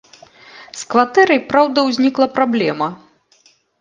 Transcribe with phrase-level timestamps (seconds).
[0.79, 2.87] З кватэрай, праўда, узнікла праблема.